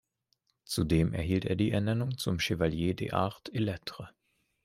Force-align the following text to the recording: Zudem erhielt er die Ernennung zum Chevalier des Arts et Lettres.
Zudem 0.65 1.13
erhielt 1.13 1.45
er 1.45 1.55
die 1.55 1.69
Ernennung 1.69 2.17
zum 2.17 2.39
Chevalier 2.39 2.95
des 2.95 3.13
Arts 3.13 3.51
et 3.53 3.59
Lettres. 3.59 4.07